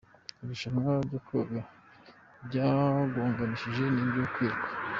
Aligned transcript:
Irushanwa 0.41 0.91
ryo 1.05 1.19
koga 1.27 1.59
ryagonganishijwe 2.45 3.83
niryo 3.95 4.23
kwiruka 4.33 4.69